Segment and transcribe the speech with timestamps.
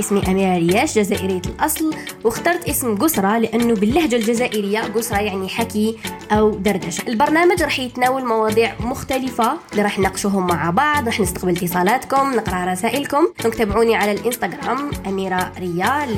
[0.00, 5.98] اسمي أميرة رياش جزائرية الأصل واخترت اسم قسرة لأنه باللهجة الجزائرية قسرة يعني حكي
[6.32, 7.08] أو دردشة.
[7.08, 13.26] البرنامج راح يتناول مواضيع مختلفة اللي راح نناقشوهم مع بعض راح نستقبل اتصالاتكم نقرأ رسائلكم.
[13.58, 16.16] تابعوني على الإنستغرام أميرة ريال.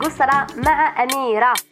[0.00, 1.71] قسرة مع أميرة.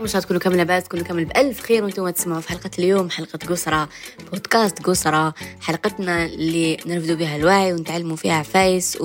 [0.00, 2.40] مش تكونوا كامل لاباس تكونوا كامل بألف خير وأنتم تسمعوا.
[2.40, 3.88] في حلقة اليوم حلقة قسرة
[4.30, 8.98] بودكاست قسرة حلقتنا اللي نرفدوا بها الوعي ونتعلموا فيها عفايس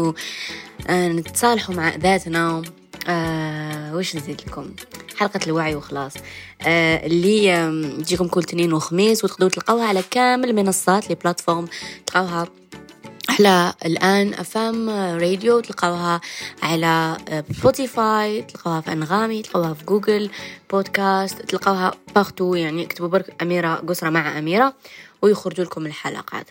[0.89, 2.61] ونتصالحوا مع ذاتنا.
[3.07, 4.69] آه وش نزيد لكم؟
[5.17, 6.13] حلقة الوعي وخلاص.
[6.61, 7.51] آه اللي
[8.03, 11.67] تجيكم كل تنين وخميس وتقدروا تلقوها على كامل المنصات les plateformes
[12.05, 12.47] تلقوها
[13.39, 16.21] على الآن أفام راديو تلقاوها
[16.63, 17.17] على
[17.51, 20.29] سبوتيفاي تلقاوها في أنغامي تلقاوها في جوجل
[20.71, 24.73] بودكاست تلقاوها partout يعني اكتبوا برك أميرة قصرة مع أميرة
[25.21, 26.47] ويخرجوا لكم الحلقات.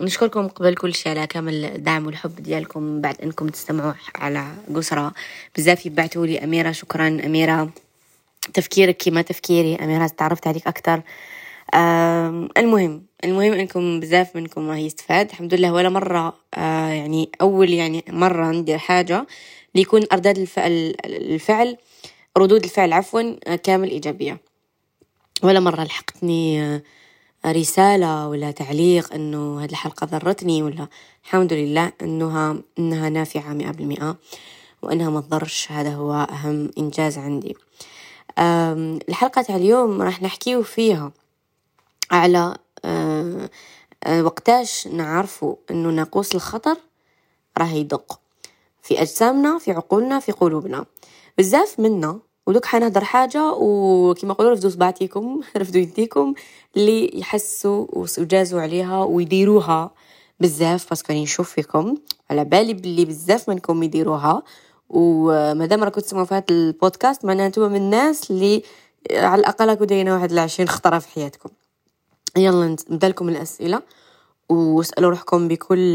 [0.00, 5.12] نشكركم قبل كل شيء على كامل الدعم والحب ديالكم بعد أنكم تستمعوا على قسرة
[5.56, 7.70] بزاف يبعتوا لي أميرة شكرا أميرة.
[8.54, 11.02] تفكيرك كما تفكيري أميرة تعرفت عليك أكتر.
[12.58, 15.28] المهم المهم إنكم بزاف منكم راح يستفاد.
[15.30, 19.26] الحمد لله ولا مرة آه يعني أول يعني مرة ندير حاجة
[19.74, 21.76] ليكون أرداد الفعل الفعل
[22.38, 24.40] ردود الفعل عفوا كامل إيجابية.
[25.42, 26.82] ولا مرة لحقتني آه
[27.46, 30.88] رسالة ولا تعليق إنه هذه الحلقة ضرتني ولا
[31.24, 34.16] الحمد لله إنها إنها نافعة مئة بالمئة
[34.82, 35.72] وإنها ما تضرش.
[35.72, 37.56] هذا هو أهم إنجاز عندي.
[39.08, 41.12] الحلقة تاع اليوم راح نحكيه فيها
[42.10, 42.65] على آه، آه،
[44.08, 46.76] وقتاش نعرفوا انه ناقوس الخطر
[47.58, 48.20] راه يدق.
[48.82, 50.84] في أجسامنا في عقولنا في قلوبنا.
[51.38, 56.34] بزاف منا ودوك حنهضر حاجة وكما يقولوا رفدوا صباعتيكم رفدوا يديكم
[56.76, 59.90] اللي يحسوا وجازوا عليها ويديروها
[60.40, 61.96] بزاف باسكو راني نشوف فيكم.
[62.30, 64.42] على بالي بلي بزاف منكم يديروها.
[64.88, 68.62] ومادام راكم تسمعوا في هذا البودكاست معناها أنتم من الناس اللي
[69.12, 71.50] على الأقل راكم واحد العشرين خطرة في حياتكم.
[72.36, 73.82] يلا نبدأ لكم الأسئلة
[74.48, 75.94] واسألوا روحكم بكل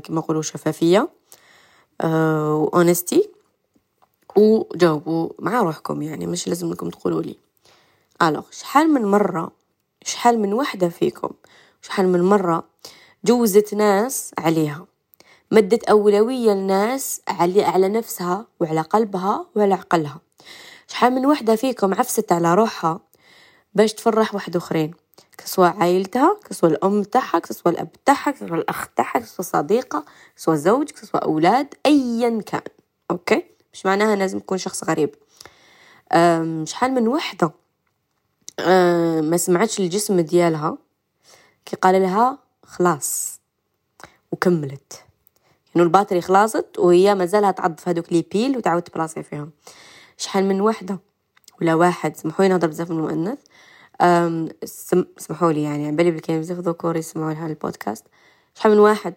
[0.00, 1.08] كما نقولوا شفافية
[2.00, 3.28] آه، و honesty
[4.36, 7.36] وجاوبوا مع روحكم يعني مش لازم انكم تقولوا لي.
[8.22, 9.50] alors شحال من مرة
[10.04, 11.30] شحال من وحدة فيكم
[11.82, 12.64] شحال من مرة
[13.24, 14.86] جوزت ناس عليها؟
[15.50, 20.20] مدت أولوية لناس على, على نفسها وعلى قلبها وعلى عقلها.
[20.88, 23.00] شحال من وحدة فيكم عفست على روحها
[23.74, 24.94] باش تفرح واحد أخرين؟
[25.38, 30.04] كسوا عائلتها كسوا الأم تاعها كسوا الأب تاعها كسوا الأخ تاعها كسوا صديقة
[30.36, 32.62] كسوا زوج كسوا أولاد أيا كان.
[33.10, 35.14] أوكي؟ مش معناها لازم تكون شخص غريب.
[36.64, 37.50] شحال من وحدة
[39.20, 40.78] ما سمعتش الجسم ديالها
[41.64, 43.40] كي قال لها خلاص
[44.32, 45.04] وكملت.
[45.76, 49.50] انه ال batterie خلاصت وهي مازالها تعض في هذوك les piles وتعاود تبلاصي فيهم.
[50.16, 50.98] شحال من وحدة؟
[51.60, 52.16] ولا واحد.
[52.16, 53.38] سمحوا لي نهضر بزاف من المؤنث.
[54.02, 58.06] اسمحوا لي يعني بالي بالكلام بزاف ذكور يسمعوا لها البودكاست.
[58.54, 59.14] شحال من واحد؟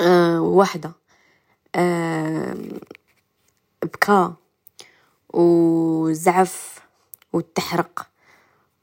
[0.00, 0.92] أه وحدة.
[1.74, 2.56] أه
[3.82, 4.32] بكى
[5.34, 6.80] وزعف
[7.32, 8.08] وتحرق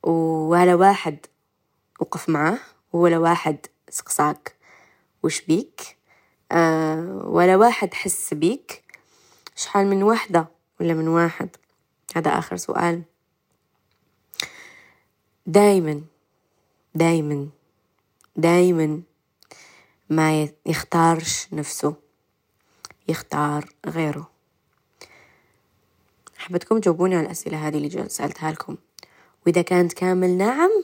[0.04, 1.18] ولا واحد
[2.00, 2.60] وقف معاه
[2.94, 3.58] ولا واحد
[3.90, 4.56] سقساك
[5.24, 5.98] وش بيك
[6.52, 8.84] أه ولا واحد حس بيك.
[9.56, 10.48] شحال من وحدة
[10.80, 11.50] ولا من واحد؟
[12.16, 13.04] هذا آخر سؤال.
[15.46, 16.02] دايما
[16.96, 17.50] دايما
[18.36, 19.02] دايما
[20.10, 21.96] ما يختارش نفسه
[23.08, 24.30] يختار غيره.
[26.38, 28.78] حبتكم تجاوبوني على الأسئلة هذه اللي سألتها لكم.
[29.46, 30.84] وإذا كانت كامل نعم.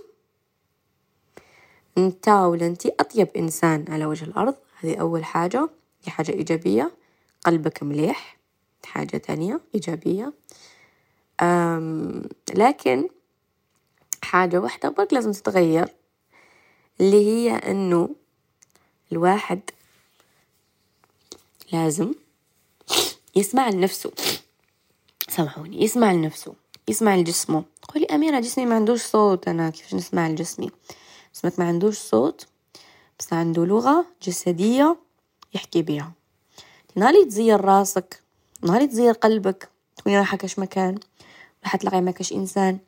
[1.98, 5.70] أنت ولا أنت أطيب إنسان على وجه الأرض؟ هذه أول حاجة.
[6.06, 6.92] دي حاجة إيجابية.
[7.46, 8.38] قلبك مليح.
[8.86, 10.34] حاجة تانية إيجابية.
[12.56, 13.08] لكن
[14.22, 15.96] حاجة واحدة برك لازم تتغير
[17.02, 18.10] اللي هي إنه
[19.12, 19.60] الواحد
[21.72, 22.14] لازم
[23.36, 24.12] يسمع لنفسه.
[25.30, 26.54] سامحوني يسمع لنفسه
[26.88, 27.64] يسمع لجسمه.
[27.82, 30.72] تقولي أميرة جسمي ما عندوش صوت أنا كيفاش نسمع لجسمي؟
[31.36, 32.48] جسمك ما عندوش صوت
[33.20, 34.98] بس عنده لغة جسدية
[35.54, 36.12] يحكي بيها.
[36.96, 38.22] نهار تزير راسك
[38.62, 41.00] نهار تزير قلبك تكوني رايحة كاش مكان
[41.64, 42.80] راح تلاقي ما كاش إنسان.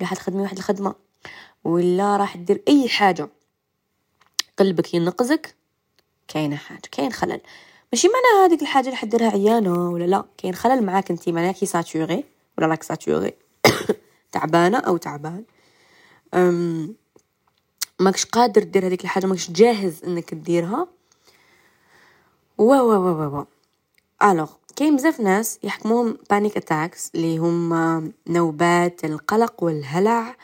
[0.00, 0.94] راح تخدمي واحد الخدمة
[1.64, 3.28] ولا راح تدير أي حاجة.
[4.58, 5.54] قلبك ينقزك
[6.28, 7.40] كاينة حاجة كاين خلل.
[7.92, 11.66] ماشي معناها هذيك الحاجة اللي حديرها عيانة ولا لا؟ كاين خلل معاك انتي معناها كي
[11.66, 12.24] saturée
[12.58, 13.32] ولا راك saturé.
[14.32, 15.44] تعبانة أو تعبان.
[16.34, 16.94] أم
[18.00, 20.88] ماكش قادر دير هذيك الحاجة ماكش جاهز إنك تديرها.
[22.58, 23.46] و و و و
[24.22, 24.50] alors
[24.80, 30.36] كاين بزاف ناس يحكموهم panic attacks اللي هما نوبات القلق والهلع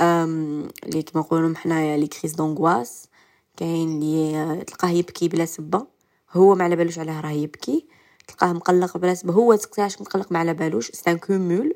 [0.00, 3.08] اللي كما نقولوا حنايا les crises d'angoisse
[3.56, 5.86] كاين اللي تلقاه يبكي بلا سبة.
[6.32, 7.86] هو ما على بالوش علاه راه يبكي.
[8.28, 9.32] تلقاه مقلق بلا سبة.
[9.32, 10.90] هو تقتاش مقلق ما على بالوش.
[10.90, 11.74] c'est un cumul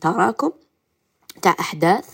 [0.00, 0.52] تراكم
[1.42, 2.08] تاع أحداث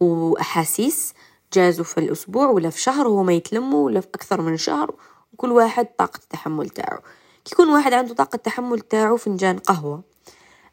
[0.00, 1.14] وأحاسيس
[1.52, 4.94] جازوا في الأسبوع ولا في شهر وهو ما يتلموا ولا في أكثر من شهر.
[5.32, 7.00] وكل واحد طاقة التحمل تاعو.
[7.48, 10.02] كي يكون واحد عنده طاقة التحمل تاعو فنجان قهوة.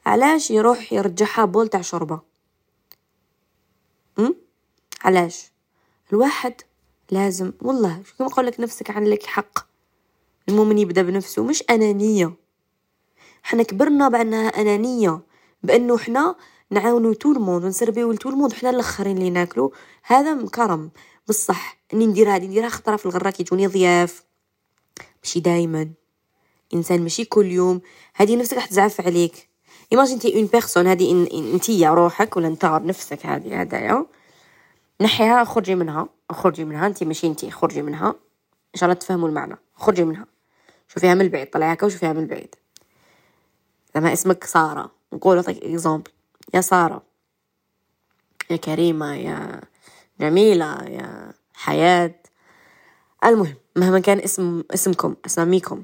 [0.06, 2.19] علاش يروح يرجعها bol تاع شوربة؟
[4.18, 4.30] م?
[5.04, 5.51] علاش؟
[6.13, 6.62] الواحد
[7.12, 9.60] لازم والله شو كما لك نفسك عن لك حق.
[10.50, 12.33] المؤمن يبدأ بنفسه مش أنانية.
[13.44, 15.22] حنا كبرنا بأنها أنانية
[15.63, 16.36] بأنه حنا
[16.72, 19.74] نعاونو tout le monde ونسربيو ل tout le monde حنا الآخرين اللي ناكلو.
[20.04, 20.92] هذا كرم
[21.27, 21.77] بصح.
[21.94, 24.24] أني ندير هذه نديرها خطرة في الغرة كيجوني ضياف.
[25.24, 26.05] ماشي دايما.
[26.73, 27.81] إنسان ماشي كل يوم
[28.15, 29.50] هذه نفسك راح تزعف عليك.
[29.92, 34.06] imagine t'es une personne هذه انتي روحك ولا انت نفسك هذه هذايا
[35.01, 38.09] نحيها خرجي منها خرجي منها انت ماشي انت خرجي منها.
[38.75, 39.56] إن شاء الله تفهموا المعنى.
[39.75, 40.25] خرجي منها.
[40.88, 42.56] شوفيها من البعيد طلعي هكا وشوفيها من البعيد.
[43.95, 44.91] لما اسمك سارة.
[45.13, 46.12] نقول لك اكزامبل
[46.53, 47.03] يا سارة
[48.50, 49.62] يا كريمة يا
[50.19, 52.15] جميلة يا حياة.
[53.25, 55.83] المهم مهما كان اسم اسمكم أساميكم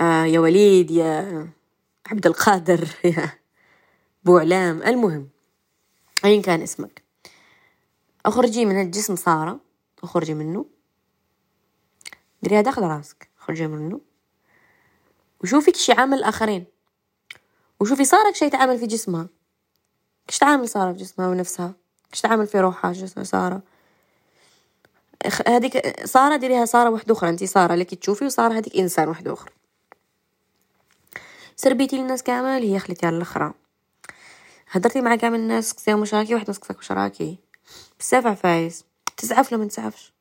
[0.00, 1.48] آه يا وليد يا
[2.06, 3.30] عبد القادر يا
[4.24, 4.82] بوعلام.
[4.82, 5.28] المهم
[6.24, 7.02] ايا كان اسمك؟
[8.26, 9.60] أخرجي من الجسم سارة.
[10.02, 10.66] أخرجي منه.
[12.42, 13.28] ديريها داخل راسك.
[13.36, 14.00] خرجي منه.
[15.42, 16.64] وشوفي كش يعامل الآخرين.
[17.80, 19.28] وشوفي صارك شي تعامل في جسمها.
[20.28, 21.74] كش تعامل سارة في جسمها ونفسها؟
[22.12, 23.62] كش تعامل في روحها جسمها سارة؟
[25.48, 27.30] هذيك سارة ديريها سارة واحدة أخرى.
[27.30, 29.55] أنت سارة لك تشوفي وسارة هذيك إنسان واحد أخر
[31.56, 33.54] سربيتي للناس كامل هي خليتي على الأخرى
[34.70, 37.38] هدرتي مع كامل الناس قصيهم واش راكي واحد مسكتك واش راكي
[38.00, 38.84] بزاف عفايس.
[39.16, 40.12] تزعف ولا تزعفش.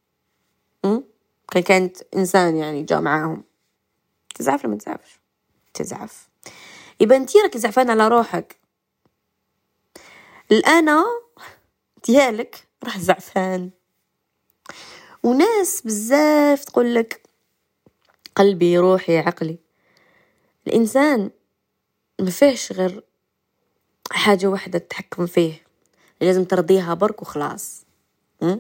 [1.52, 3.44] كان كانت إنسان يعني جا معاهم.
[4.36, 5.20] تزعف ولا تزعفش.
[5.74, 6.28] تزعف.
[7.00, 8.56] يبقى انتي راكي زعفانة على روحك.
[10.52, 11.06] الأنا
[12.08, 13.70] ديالك راح زعفان.
[15.24, 17.22] وناس بزاف تقول لك
[18.36, 19.65] قلبي روحي عقلي.
[20.68, 21.32] الإنسان
[22.20, 23.04] ما فيهش غير
[24.12, 25.66] حاجة واحدة تتحكم فيه.
[26.22, 27.86] لازم ترضيها برك وخلاص.
[28.42, 28.60] لا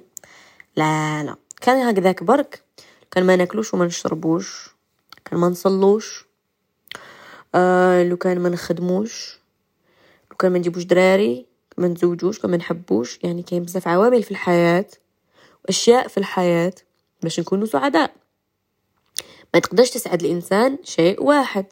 [1.24, 1.36] لا.
[1.62, 2.63] كان هكذاك برك.
[3.12, 4.69] كان ما ناكلوش وما نشربوش.
[5.25, 6.25] كان ما نصلوش.
[7.56, 9.40] آه لو كان ما نخدموش.
[10.31, 11.46] لو كان ما نجيبوش دراري
[11.78, 13.19] ما نزوجوش كان ما نحبوش.
[13.24, 14.86] يعني كاين بزاف عوامل في الحياة
[15.66, 16.74] واشياء في الحياة
[17.24, 18.16] باش نكونوا سعداء.
[19.54, 21.66] ما تقدرش تسعد الإنسان شيء واحد.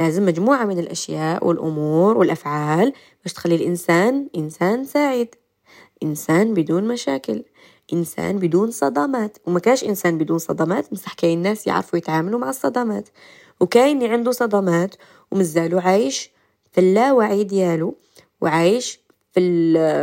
[0.00, 2.92] لازم مجموعة من الأشياء والأمور والأفعال
[3.22, 5.34] باش تخلي الإنسان إنسان سعيد.
[6.02, 7.44] إنسان بدون مشاكل.
[7.92, 9.38] إنسان بدون صدمات.
[9.46, 13.08] وما كاش إنسان بدون صدمات بصح كاين ناس يعرفوا يتعاملوا مع الصدمات.
[13.60, 14.94] وكاين اللي عنده صدمات
[15.30, 16.30] ومازالو عايش
[16.72, 17.96] في اللاوعي ديالو
[18.40, 19.00] وعايش
[19.32, 19.40] في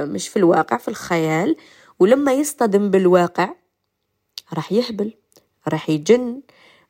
[0.10, 1.56] مش في الواقع في الخيال.
[2.00, 3.50] ولما يصطدم بالواقع
[4.54, 5.14] راح يهبل
[5.68, 6.42] راح يجن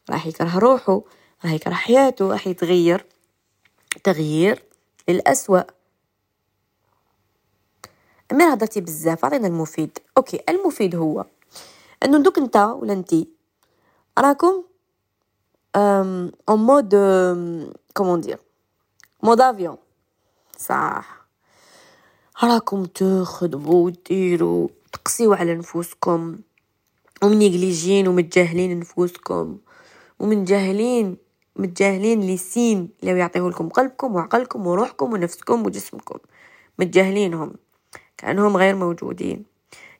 [0.10, 1.02] راح يكره روحه.
[1.44, 3.06] راح يكره حياته راح يتغير
[4.04, 4.64] تغيير
[5.08, 5.62] للأسوأ.
[8.32, 10.00] أمير هضرتي بزاف عطينا المفيد.
[10.18, 11.26] OK المفيد هو
[12.04, 13.28] أنه دوك انت ولا انتي.
[14.20, 14.64] راكم
[15.76, 16.96] en mode
[17.94, 18.40] comment dire
[19.24, 19.78] mode avion
[20.58, 21.22] صح.
[22.44, 26.40] راكم تخدموا وديروا تقسيو على نفوسكم
[27.24, 29.58] ومنيجليجين ومتجاهلين نفوسكم
[30.20, 31.18] ومنجاهلين
[31.56, 36.20] متجاهلين les signes اللي يعطيه لكم قلبكم وعقلكم وروحكم ونفسكم وجسمكم.
[36.80, 37.54] متجاهلينهم.
[38.18, 39.46] كأنهم غير موجودين.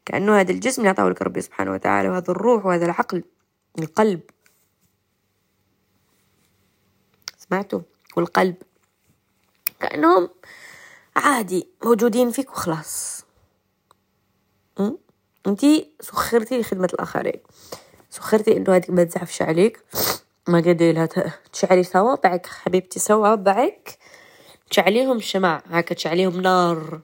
[0.06, 3.24] كأنه هذا الجسم أعطاه لك ربي سبحانه وتعالى وهذا الروح وهذا العقل
[3.80, 4.22] القلب.
[7.38, 7.82] سمعتوا؟
[8.16, 8.56] والقلب.
[9.80, 10.30] كأنهم
[11.16, 13.26] عادي موجودين فيك وخلاص.
[15.48, 17.42] انتي سخرتي لخدمة الآخرين.
[18.10, 19.84] سخرتي إنه هذيك ما تزعفش عليك.
[20.48, 21.10] ما قدي لها
[21.54, 23.98] تشعلي صوابعك حبيبتي صوابعك.
[24.70, 27.02] تشعليهم شمع هكا تشعليهم نار.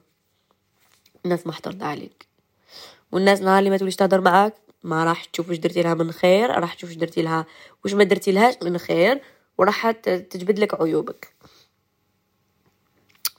[1.24, 2.26] الناس ما حترضى عليك.
[3.12, 6.50] والناس نهار اللي ما توليش تهضر معاك ما راح تشوف واش درتي لها من خير
[6.50, 7.46] راح تشوف واش درتي لها
[7.84, 9.20] واش ما درتي لهاش من خير
[9.58, 11.32] وراح تجبد لك عيوبك.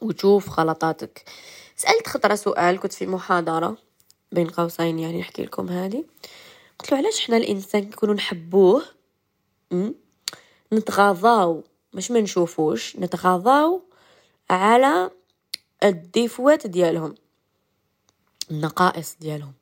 [0.02, 1.24] وتشوف غلطاتك
[1.76, 3.78] سألت خطرة سؤال كنت في محاضرة
[4.32, 6.04] بين قوسين يعني نحكي لكم هذه.
[6.80, 8.84] قلت له علاش حنا الإنسان كنكونوا نحبوه
[10.74, 13.84] نتغاضاو مش ما نشوفوش نتغاضاو
[14.50, 15.12] على
[15.84, 17.16] الديفوات ديالهم
[18.52, 19.54] النقائص ديالهم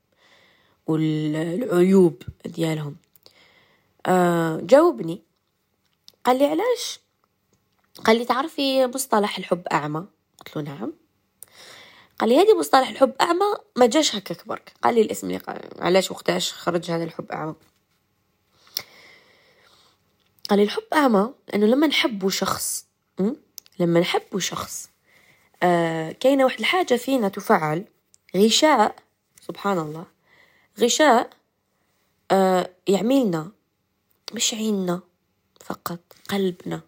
[0.87, 2.95] والعيوب ديالهم.
[4.05, 5.23] آه جاوبني.
[6.25, 6.99] قال لي علاش؟
[8.05, 10.05] قال لي تعرفي مصطلح الحب أعمى؟
[10.39, 10.93] قلت له نعم.
[12.19, 14.73] قال لي هذه مصطلح الحب أعمى ما جاش هكاك برك.
[14.83, 17.55] قال لي الاسم اللي قال علاش وقتاش خرج هذا الحب أعمى؟
[20.49, 22.85] قال الحب أعمى أنه لما نحبوا شخص
[23.79, 24.89] لما نحبوا شخص
[25.63, 27.85] آه كاينة واحد الحاجة فينا تفعل
[28.35, 28.95] غشاء
[29.41, 30.05] سبحان الله
[30.79, 31.29] غشاء
[32.31, 33.51] آه يعملنا
[34.33, 34.99] مش عيننا
[35.65, 35.99] فقط
[36.29, 36.81] قلبنا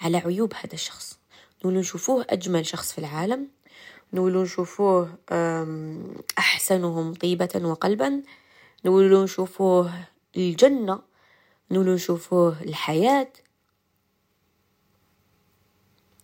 [0.00, 1.18] على عيوب هذا الشخص.
[1.64, 3.48] نولو نشوفوه أجمل شخص في العالم
[4.12, 5.18] نولو نشوفوه
[6.38, 8.22] أحسنهم طيبة وقلبا
[8.84, 9.92] نولو نشوفوه
[10.36, 10.98] الجنة
[11.74, 13.32] نولو نشوفوه الحياة.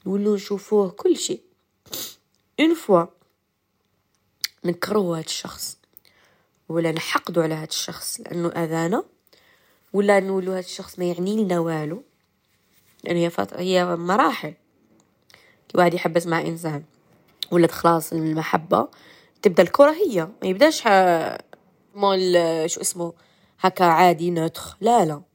[0.06, 1.40] نولو نشوفوه كل شيء.
[2.60, 3.04] une fois
[4.64, 5.78] نكرهو هاد الشخص
[6.68, 9.04] ولا نحقدو على هاد الشخص لأنه أذانا
[9.92, 12.02] ولا نقولوا هاد الشخص ما يعني لنا والو.
[13.04, 13.54] يعني هي فط...
[13.54, 14.54] هي مراحل.
[15.68, 16.84] كي واحد يحبس مع إنسان
[17.50, 18.88] ولا خلاص المحبة
[19.42, 20.82] تبدأ الكراهيه ما يبداش
[21.94, 22.32] مول
[22.70, 23.12] شو اسمه
[23.60, 25.29] هكا عادي neutre لا لا.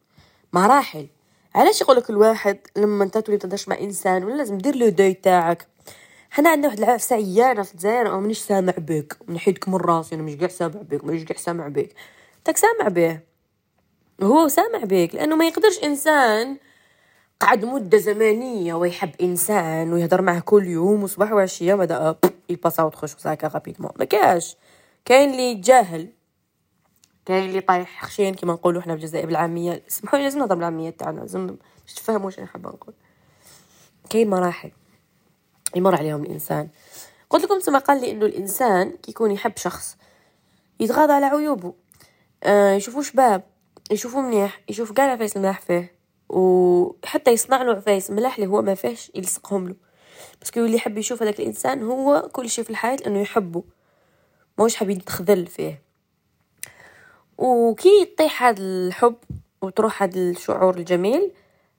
[0.55, 1.07] مراحل.
[1.55, 5.67] علاش يقولك الواحد لما انت تولي تهدرش مع إنسان ولا لازم دير le deuil تاعك؟
[6.31, 9.17] حنا عندنا واحد العفسة عيانة في الجزائر أو مانيش سامع بك.
[9.29, 11.93] نحيدك من راسي أنا مش قاع سامع بك مانيش قاع سامع بك.
[12.45, 13.19] تاك سامع به.
[14.23, 16.57] هو سامع بك لأنه ما يقدرش إنسان
[17.39, 22.15] قعد مدة زمنية ويحب إنسان ويهضر معه كل يوم وصباح وعشية بدا
[22.49, 24.57] ي passe à autre chose ساكا rapidement ما كاش.
[25.05, 26.07] كاين اللي جاهل.
[27.25, 29.83] كاين اللي طايح خشين كيما نقولوا حنا في الجزائر بالعامية.
[29.87, 32.93] سمحوا لي لازم نهضر بالعامية تاعنا لازم باش تفهموا واش أنا حابة نقول.
[34.09, 34.71] كاين مراحل
[35.75, 36.69] يمر عليهم الإنسان.
[37.29, 39.97] قلت لكم ثم قال لي إنه الإنسان كيكون يحب شخص
[40.79, 41.73] يتغاضى على عيوبه.
[42.43, 43.43] آه يشوفوا شباب
[43.91, 45.95] يشوفوا منيح يشوف كاع العفايس الملاح فيه
[46.29, 49.75] وحتى يصنع له عفايس ملاح اللي هو ما فيهش يلصقهم له.
[50.41, 53.63] بس اللي يحب يشوف هذاك الإنسان هو كل شيء في الحياة لأنه يحبه.
[54.57, 55.84] موش حاب يتخذل فيه.
[57.37, 59.15] وكي يطيح هذا الحب
[59.61, 61.31] وتروح هذا الشعور الجميل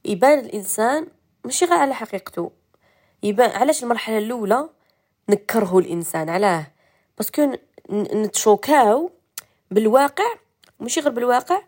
[0.05, 1.07] يبان الإنسان
[1.45, 2.51] مش غير على حقيقته.
[3.23, 4.69] يبان علاش المرحلة الأولى
[5.29, 6.67] نكره الإنسان علاه؟
[7.19, 7.53] باسكو
[7.91, 9.11] نتشوكاو
[9.71, 10.35] بالواقع
[10.81, 11.63] ماشي غير بالواقع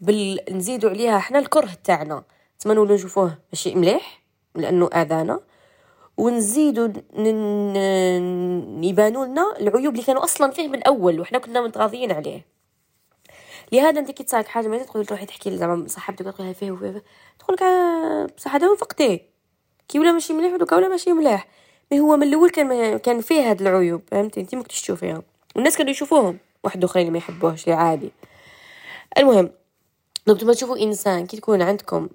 [0.00, 2.22] بل نزيدو عليها حنا الكره تاعنا.
[2.58, 4.22] تما نولو نشوفوه ماشي مليح
[4.54, 5.40] لأنه آذانا.
[6.16, 6.92] ونزيدو
[8.88, 12.59] يبانوا لنا العيوب اللي كانوا أصلا فيه من أول وحنا كنا متغاضيين عليه.
[13.72, 17.02] لهذا انت كي تصرالك حاجة ما تقدر تروحي تحكي زعما صاحبتك تقول فيه وفيه
[17.38, 19.22] تقول لك آه، بصح هذا وفقتي
[19.88, 21.48] كي ولا ماشي مليح ودوكا ولا ماشي مليح.
[21.92, 25.22] mais هو من الأول كان كان فيه هاد العيوب فهمتي؟ انت ما كنتش تشوفيها
[25.56, 26.38] والناس كانوا يشوفوهم.
[26.64, 28.12] واحد آخرين ما يحبوهش عادي.
[29.18, 29.50] المهم
[30.26, 32.08] donc ما تشوفوا إنسان كي تكون عندكم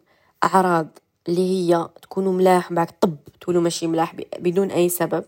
[0.43, 0.87] أعراض
[1.27, 5.25] اللي هي تكونوا ملاح بعد طب تولوا ماشي ملاح بدون أي سبب.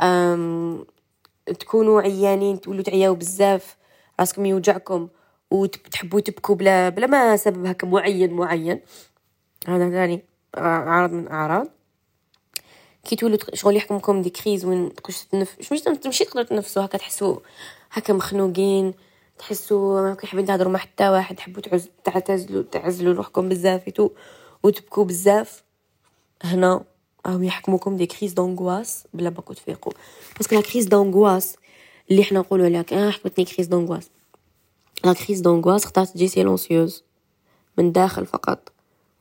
[0.00, 0.84] أم
[1.60, 3.76] تكونوا عيانين تولوا تعياو بزاف.
[4.20, 5.08] راسكم يوجعكم.
[5.50, 8.80] وتحبوا تبكوا بلا بلا ما سبب هكا معين معين.
[9.68, 10.24] هذا ثاني
[10.56, 11.68] عرض من أعراض.
[13.04, 17.36] كي تولوا شغل يحكمكم دي كريز وين تقولش تنفس مش تمشي تقدروا تنفسوا هكا تحسوا
[17.92, 18.94] هكا مخنوقين
[19.38, 21.62] تحسوا ما حابين تهضروا مع حتى واحد تحبوا
[22.04, 24.10] تعتزلوا تعزلوا روحكم بزاف
[24.62, 25.62] وتبكوا بزاف.
[26.42, 26.84] هنا
[27.26, 29.92] راهم يحكموكم des crises d'angoisse بلا ما تفيقوا
[30.36, 31.56] parce que la crise d'angoisse
[32.10, 34.10] اللي حنا نقولوا عليها آه حكمتني crise d'angoisse
[35.04, 37.04] la crise d'angoisse خطات تجي silencieuse
[37.78, 38.72] من داخل فقط.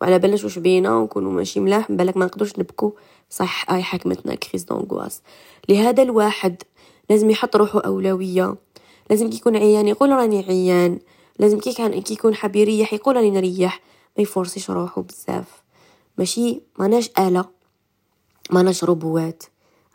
[0.01, 2.93] وعلى بالناش واش بينا ونكونوا ماشي ملاح بالك ما نقدرش نبكو.
[3.29, 5.22] صح اي حكمتنا crise d'angoisse
[5.69, 6.63] لهذا الواحد
[7.09, 8.55] لازم يحط روحه أولوية.
[9.09, 11.00] لازم كي يكون عيان يقول راني عيان.
[11.39, 13.81] لازم كي كان كي يكون حاب يريح يقول راني نريح.
[14.17, 15.63] ما يفورسيش روحو بزاف.
[16.17, 17.45] ماشي؟ ماناش آلة.
[18.51, 19.43] ماناش روبوات.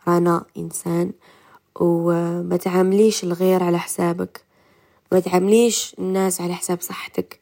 [0.07, 1.11] رانا إنسان
[1.79, 4.44] وما تعامليش الغير على حسابك.
[5.15, 7.39] ما تعامليش الناس على حساب صحتك.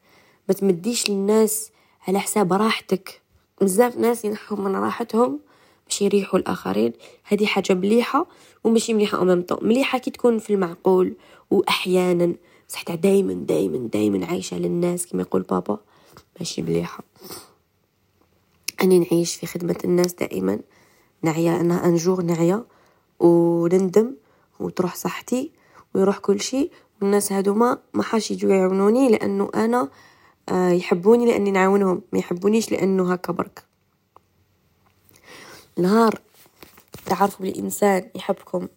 [0.48, 1.70] ما تمديش للناس
[2.08, 3.22] على حساب راحتك.
[3.60, 5.40] بزاف ناس ينحوا من راحتهم
[5.86, 6.92] باش يريحوا الآخرين.
[7.24, 8.26] هذه حاجة مليحة
[8.64, 11.16] وماشي مليحة امام مليحة كي تكون في المعقول
[11.50, 12.34] واحيانا.
[12.68, 15.78] بصح دايما دايما دايما عايشة للناس كما يقول بابا.
[16.40, 17.04] ماشي مليحة.
[18.82, 20.60] أني نعيش في خدمة الناس دائما
[21.22, 22.64] نعيا أنا أنجور نعيا.
[23.20, 24.14] ونندم
[24.60, 25.50] وتروح صحتي
[25.94, 26.70] ويروح كل شيء
[27.02, 29.88] والناس هادوما ما حاش يجوا يعاونوني لأنه أنا
[30.48, 33.62] آه يحبوني لأني نعاونهم ما يحبونيش لأنه هكا برك.
[35.78, 36.20] نهار
[37.06, 38.68] تعرفوا الإنسان يحبكم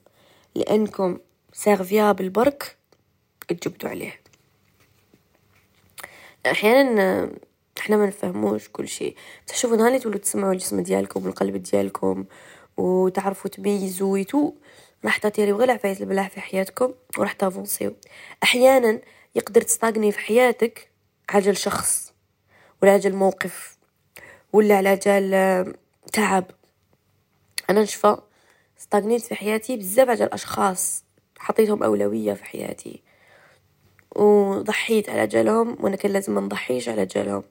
[0.55, 1.17] لأنكم
[1.53, 2.77] سيرفيابل برك
[3.47, 4.19] تجبدوا عليه.
[6.45, 7.31] أحيانا
[7.79, 9.15] إحنا ما نفهموش كل شيء.
[9.47, 12.25] بس شوفوا نهار اللي تولوا تسمعوا الجسم ديالكم والقلب ديالكم
[12.77, 14.53] وتعرفوا تميزوا ويتو
[15.05, 17.95] راح تطيري غير عفايس البلاح في حياتكم وراح تافونسيو
[18.43, 19.01] أحيانا
[19.35, 20.91] يقدر تستاغني في حياتك
[21.29, 22.13] عجل شخص
[22.81, 23.77] ولا عجل موقف
[24.53, 25.75] ولا على جال
[26.13, 26.45] تعب.
[27.69, 28.17] أنا نشفى
[28.79, 31.03] استغنيت في حياتي بزاف على الاشخاص
[31.37, 33.03] حطيتهم أولوية في حياتي.
[34.15, 37.43] وضحيت على جالهم وأنا كان لازم ما نضحيش على جالهم.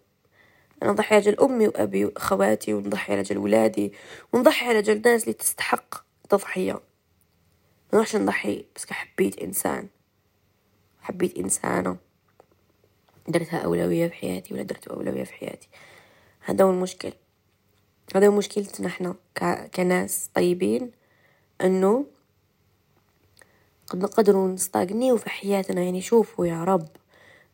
[0.83, 3.93] أنا نضحي على جال أمي وأبي وأخواتي ونضحي على جال ولادي
[4.33, 6.81] ونضحي على جال الناس اللي تستحق التضحيه
[7.97, 9.89] ما نضحي بس حبيت إنسان.
[11.01, 11.97] حبيت إنسانة.
[13.29, 15.69] درتها أولوية في حياتي ولا درت أولوية في حياتي؟
[16.41, 17.13] هذا هو المشكل.
[18.15, 19.15] هذا هو مشكلتنا إحنا
[19.75, 20.93] كناس طيبين
[21.61, 22.07] إنه
[23.87, 25.83] قد نقدروا نستغنيو في حياتنا.
[25.83, 26.89] يعني شوفوا يا رب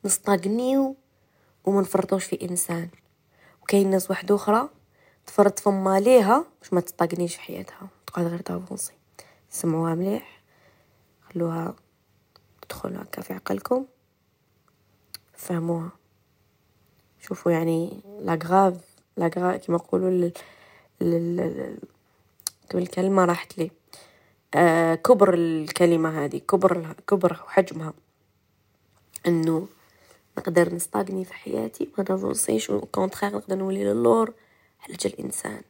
[0.04, 0.96] نستغنيو
[1.64, 2.88] وما نفرطوش في إنسان.
[3.62, 4.68] وكاين ناس واحدة أخرى
[5.26, 9.01] تفرط فما ليها باش ما تستغنيش في حياتها تقعد غير تافونسي.
[9.52, 10.42] سمعوها مليح.
[11.22, 11.74] خلوها
[12.62, 13.86] تدخل هكا في عقلكم.
[15.34, 15.90] فهموها.
[17.20, 18.80] شوفوا يعني لا غراف
[19.16, 20.30] لا غراف كما يقولوا
[22.74, 23.70] الكلمة راحت لي.
[24.54, 27.92] آه كبر الكلمة هذه كبر كبر حجمها.
[29.26, 29.68] إنه
[30.38, 34.34] نقدر نستغني في حياتي ما نفوصيش وكونتخير نقدر نولي للور
[34.80, 35.62] على جال انسان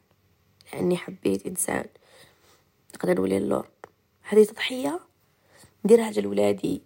[0.73, 1.85] لأني حبيت إنسان.
[2.95, 3.67] نقدر نولي للور
[4.21, 4.99] هذه تضحية
[5.85, 6.81] نديرها جال ولادي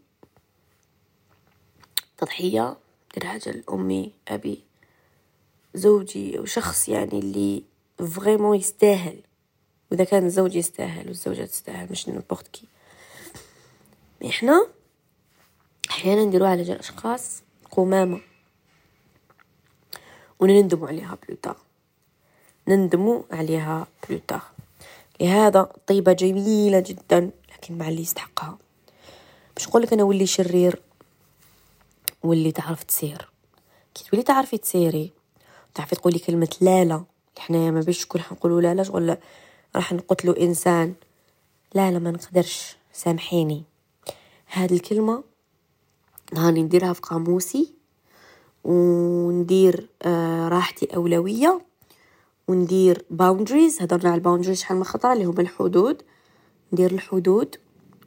[2.17, 2.77] تضحية
[3.11, 4.63] نديرها جال امي أبي.
[5.73, 7.63] زوجي وشخص يعني اللي
[7.97, 9.21] vraiment يستاهل.
[9.91, 12.67] وإذا كان الزوج يستاهل والزوجة تستاهل مش n'importe qui
[14.25, 14.67] إحنا
[15.89, 18.21] أحيانا نديروها على جال أشخاص قمامة.
[20.39, 21.57] ونندموا عليها بلوتار
[22.67, 24.41] نندموا عليها بلوتار
[25.19, 28.57] لهذا طيبة جميلة جدا لكن مع اللي يستحقها.
[29.57, 30.81] مش نقولك أنا ولي شرير
[32.23, 33.29] واللي تعرف تسير.
[33.93, 35.11] كي تولي تعرفي تسيري
[35.73, 37.03] تعرفي تقولي كلمة لا لا.
[37.37, 39.17] حنايا ما بيش كل حنقولوا لا لا شغل
[39.75, 40.93] راح نقتلوا إنسان.
[41.73, 42.77] لا لا ما نقدرش.
[42.93, 43.63] سامحيني.
[44.51, 45.23] هاد الكلمة
[46.33, 47.73] هاني نديرها في قاموسي
[48.63, 51.61] وندير آه راحتي أولوية.
[52.47, 56.01] وندير boundaries هضرنا على ال boundaries شحال من خطرة اللي هما الحدود.
[56.73, 57.55] ندير الحدود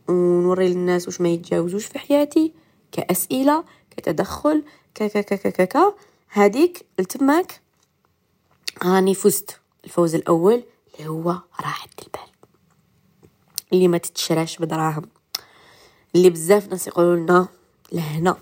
[0.08, 2.52] ونوري للناس واش ما يتجاوزوش في حياتي.
[2.92, 5.94] كأسئلة كتدخل ك ك ك ك ك
[6.28, 7.60] هذيك التماك
[8.82, 10.62] هاني فزت الفوز الأول
[10.94, 12.30] اللي هو راحة البال
[13.72, 15.02] اللي ما تتشراش بدراهم.
[16.14, 17.48] اللي بزاف ناس يقولوا لنا
[17.92, 18.36] لهنا.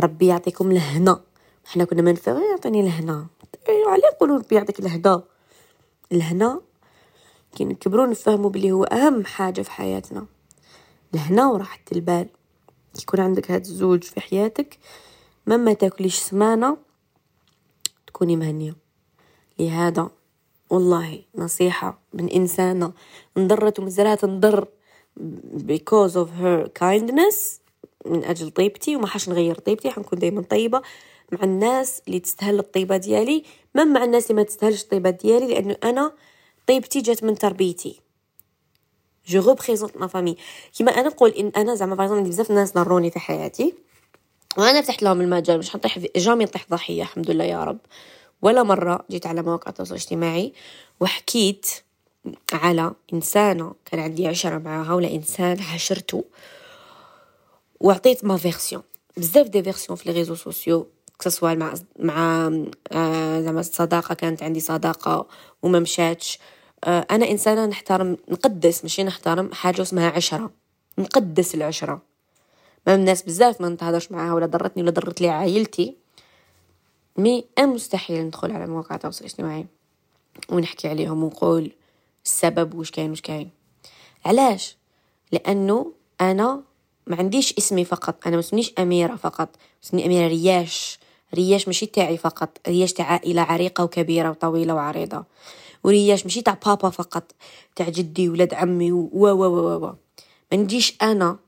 [0.00, 1.20] ربي يعطيكم لهنا.
[1.66, 3.26] إحنا كنا ما نفهم يعطيني لهنا.
[3.86, 5.22] علاه يقولوا ربي يعطيك الهدا
[6.12, 6.60] الهنا
[7.56, 10.26] كي نكبروا نفهموا بلي هو أهم حاجة في حياتنا.
[11.12, 12.28] لهنا وراحة البال
[13.02, 14.78] يكون عندك هاد الزوج في حياتك
[15.46, 16.76] ما تاكليش سمانة
[18.06, 18.76] تكوني مهنية.
[19.58, 20.10] لهذا
[20.70, 22.92] والله نصيحة من إنسانة
[23.36, 24.68] انضرت ومازالها تنضر
[25.58, 27.60] because of her kindness
[28.06, 30.82] من أجل طيبتي وما حاش نغير طيبتي حنكون دايما طيبة.
[31.32, 35.76] مع الناس اللي تستهل الطيبة ديالي ما مع الناس اللي ما تستهلش الطيبة ديالي لأنه
[35.84, 36.12] أنا
[36.66, 38.00] طيبتي جات من تربيتي.
[39.26, 40.36] je représente ma famille
[40.76, 43.74] كيما أنا نقول إن أنا زعما باغ بزاف ناس ضروني في حياتي
[44.58, 47.78] وأنا فتحت لهم المجال مش حنطيح jamais نطيح ضحية الحمد لله يا رب.
[48.42, 50.52] ولا مرة جيت على مواقع التواصل الاجتماعي
[51.00, 51.66] وحكيت
[52.52, 56.24] على إنسانة كان عندي عشرة معاها ولا إنسان عاشرته
[57.80, 58.82] وعطيت ma version
[59.16, 60.86] بزاف des versions في les réseaux sociaux
[61.18, 62.50] que ce soit مع مع
[62.92, 65.26] آه زعما الصداقه كانت عندي صداقة
[65.62, 66.38] وما مشاتش
[66.84, 70.50] آه أنا إنسانة نحترم نقدس ماشي نحترم حاجة اسمها عشرة.
[70.98, 72.02] نقدس العشرة.
[72.86, 75.96] ما الناس بزاف ما نتهضرش معاها ولا ضرتني ولا ضرت لي عائلتي.
[77.16, 79.66] مي مستحيل ندخل على مواقع التواصل الاجتماعي
[80.48, 81.72] ونحكي عليهم ونقول
[82.24, 83.50] السبب وش كاين وش كاين.
[84.24, 84.76] علاش؟
[85.32, 86.62] لأنه أنا
[87.06, 88.26] ما عنديش اسمي فقط.
[88.26, 89.48] أنا مسميش أميرة فقط.
[89.82, 90.98] مسمي أميرة رياش.
[91.34, 92.58] رياش ماشي تاعي فقط.
[92.68, 95.24] رياش تاع عائلة عريقة وكبيرة وطويلة وعريضة.
[95.84, 97.32] ورياش ماشي تاع بابا فقط
[97.76, 99.94] تاع جدي ولاد عمي و و و و
[100.52, 101.38] ما نجيش أنا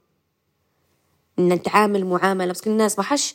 [1.39, 3.35] نتعامل معاملة بس الناس ما حش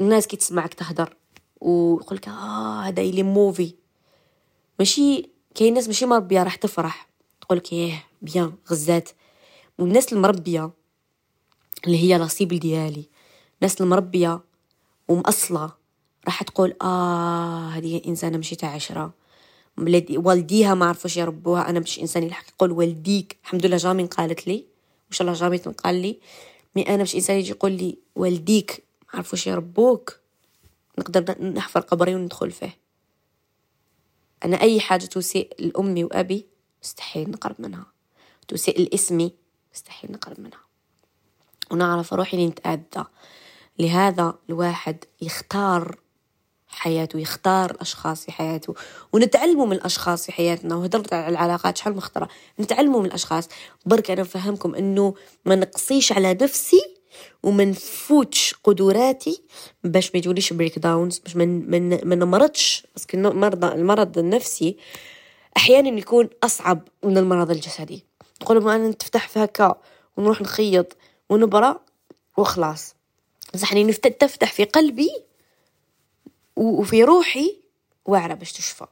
[0.00, 1.16] الناس كي تسمعك تهدر
[1.60, 3.74] ويقول لك آه هذا يلي موفي
[4.78, 7.08] ماشي كاين ناس ماشي مربية راح تفرح.
[7.40, 9.08] تقول لك إيه بيان غزات.
[9.78, 10.70] والناس المربية
[11.86, 13.08] اللي هي لاصيبل ديالي
[13.62, 14.40] الناس المربية
[15.08, 15.72] ومأصلة.
[16.26, 19.14] راح تقول آه هذه إنسانة مشي تاع عشره
[20.16, 21.70] والديها ما عرفوش يربوها.
[21.70, 23.38] أنا مش إنسان يلحق يقول والديك.
[23.44, 24.54] الحمد لله جامين قالت لي.
[25.04, 26.20] وان شاء الله جامي قال لي.
[26.76, 30.20] مي أنا مش إنسان يجي يقول لي والديك ما عرفوش يربوك.
[30.98, 32.78] نقدر نحفر قبري وندخل فيه.
[34.44, 36.46] أنا أي حاجة تسيء لأمي وأبي
[36.82, 37.86] مستحيل نقرب منها.
[38.48, 39.32] تسيء لاسمي
[39.74, 40.60] مستحيل نقرب منها.
[41.70, 43.04] ونعرف روحي نتأذى
[43.78, 45.98] لهذا الواحد يختار
[46.68, 48.74] حياته يختار الأشخاص في حياته.
[49.12, 50.76] ونتعلموا من الأشخاص في حياتنا.
[50.76, 52.28] وهدرت على العلاقات شحال مخترة
[52.60, 53.48] نتعلموا من الأشخاص.
[53.86, 56.80] برك أنا نفهمكم أنه ما نقصيش على نفسي
[57.42, 59.42] وما نفوتش قدراتي
[59.84, 62.86] باش ما يجوليش بريك داونز باش ما نمرضش.
[62.96, 64.76] بس المرض المرض النفسي
[65.56, 68.04] أحيانا يكون أصعب من المرض الجسدي.
[68.42, 69.74] نقول أنا نتفتح في هكا
[70.16, 70.96] ونروح نخيط
[71.30, 71.76] ونبرى
[72.36, 72.94] وخلاص.
[73.54, 75.10] بصح يعني تفتح في قلبي
[76.56, 77.56] وفي روحي
[78.04, 78.86] واعرة باش تشفى.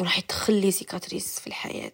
[0.00, 1.92] وراح يدخل سيكاتريس في الحياة.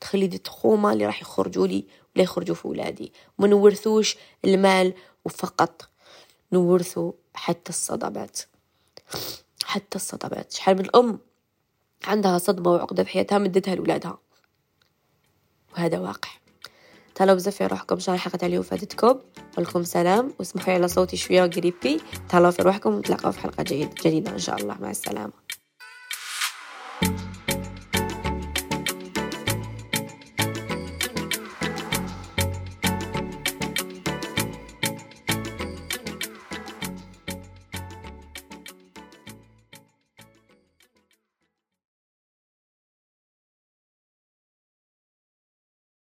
[0.00, 3.12] تخلي دي تخومة اللي راح يخرجوا لي ولا يخرجوا في ولادي.
[3.38, 4.94] وما نورثوش المال
[5.24, 5.88] وفقط.
[6.52, 8.40] نورثوا حتى الصدمات.
[9.64, 10.52] حتى الصدمات.
[10.52, 11.18] شحال من الأم
[12.04, 14.18] عندها صدمة وعقدة في حياتها مدتها لولادها.
[15.72, 16.30] وهذا واقع.
[17.16, 19.18] تهلاو بزاف في روحكم شان حلقة اليوم فاتتكم.
[19.58, 23.62] ولكم سلام واسمحوا على صوتي شوية قريبي تهلاو في روحكم ونتلاقاو في حلقة
[24.04, 24.76] جديدة إن شاء الله.
[24.80, 25.45] مع السلامة.